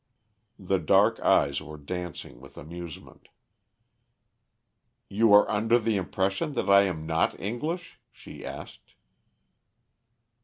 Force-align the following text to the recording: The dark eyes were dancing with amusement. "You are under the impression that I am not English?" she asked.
The 0.57 0.79
dark 0.79 1.19
eyes 1.19 1.61
were 1.61 1.77
dancing 1.77 2.41
with 2.41 2.57
amusement. 2.57 3.27
"You 5.09 5.31
are 5.31 5.47
under 5.47 5.77
the 5.77 5.95
impression 5.95 6.53
that 6.53 6.71
I 6.71 6.85
am 6.85 7.05
not 7.05 7.39
English?" 7.39 7.99
she 8.11 8.43
asked. 8.43 8.95